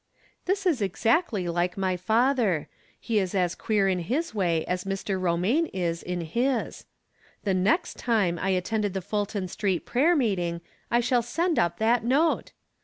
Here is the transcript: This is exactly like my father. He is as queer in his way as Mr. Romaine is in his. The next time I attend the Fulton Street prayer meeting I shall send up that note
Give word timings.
This 0.45 0.65
is 0.65 0.81
exactly 0.81 1.47
like 1.47 1.77
my 1.77 1.95
father. 1.95 2.67
He 2.99 3.19
is 3.19 3.35
as 3.35 3.53
queer 3.53 3.87
in 3.87 3.99
his 3.99 4.33
way 4.33 4.65
as 4.65 4.83
Mr. 4.83 5.21
Romaine 5.21 5.67
is 5.67 6.01
in 6.01 6.21
his. 6.21 6.85
The 7.43 7.53
next 7.53 7.97
time 7.97 8.39
I 8.39 8.49
attend 8.49 8.83
the 8.83 9.01
Fulton 9.01 9.47
Street 9.47 9.85
prayer 9.85 10.15
meeting 10.15 10.61
I 10.89 11.01
shall 11.01 11.21
send 11.21 11.59
up 11.59 11.77
that 11.77 12.03
note 12.03 12.51